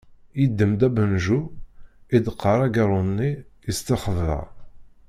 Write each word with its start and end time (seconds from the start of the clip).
Yedem-d 0.39 0.81
abanju, 0.87 1.39
iḍeqqer 2.15 2.59
agaṛṛu-nni, 2.65 3.31
yestexber. 3.65 4.39